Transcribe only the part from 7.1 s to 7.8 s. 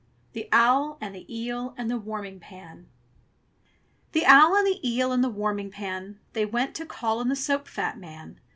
on the soap